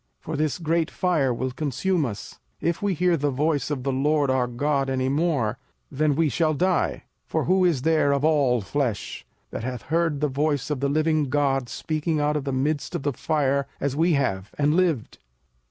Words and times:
for 0.19 0.35
this 0.35 0.57
great 0.57 0.89
fire 0.89 1.31
will 1.31 1.51
consume 1.51 2.07
us: 2.07 2.39
if 2.59 2.81
we 2.81 2.95
hear 2.95 3.15
the 3.15 3.29
voice 3.29 3.69
of 3.69 3.83
the 3.83 3.91
LORD 3.91 4.31
our 4.31 4.47
God 4.47 4.89
any 4.89 5.09
more, 5.09 5.59
then 5.91 6.15
we 6.15 6.27
shall 6.27 6.55
die. 6.55 7.03
05:005:026 7.25 7.27
For 7.27 7.43
who 7.43 7.63
is 7.65 7.81
there 7.83 8.11
of 8.11 8.25
all 8.25 8.61
flesh, 8.61 9.27
that 9.51 9.63
hath 9.63 9.83
heard 9.83 10.19
the 10.19 10.27
voice 10.27 10.71
of 10.71 10.79
the 10.79 10.89
living 10.89 11.25
God 11.29 11.69
speaking 11.69 12.19
out 12.19 12.35
of 12.35 12.45
the 12.45 12.51
midst 12.51 12.95
of 12.95 13.03
the 13.03 13.13
fire, 13.13 13.67
as 13.79 13.95
we 13.95 14.13
have, 14.13 14.49
and 14.57 14.73
lived? 14.73 15.19